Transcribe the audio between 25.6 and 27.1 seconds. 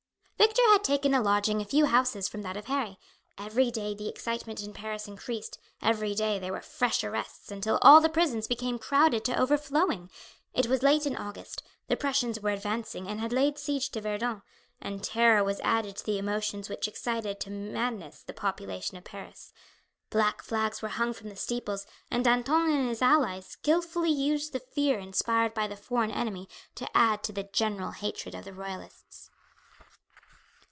the foreign enemy to